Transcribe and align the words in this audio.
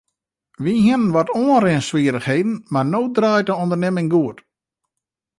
Wy 0.63 0.71
hiene 0.85 1.11
wat 1.15 1.33
oanrinswierrichheden 1.41 2.55
mar 2.73 2.87
no 2.91 3.01
draait 3.15 3.47
de 3.47 3.53
ûndernimming 3.63 4.09
goed. 4.15 4.37